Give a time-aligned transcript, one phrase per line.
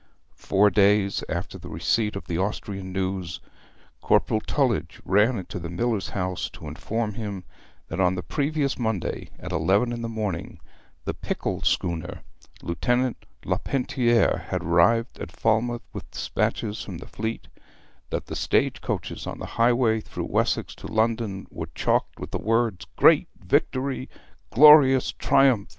[0.33, 3.39] Four days after the receipt of the Austrian news
[4.01, 7.43] Corporal Tullidge ran into the miller's house to inform him
[7.87, 10.59] that on the previous Monday, at eleven in the morning,
[11.05, 12.23] the Pickle schooner,
[12.63, 17.47] Lieutenant Lapenotiere, had arrived at Falmouth with despatches from the fleet;
[18.09, 22.39] that the stage coaches on the highway through Wessex to London were chalked with the
[22.39, 24.09] words 'Great Victory!'
[24.49, 25.69] 'Glorious Triumph!'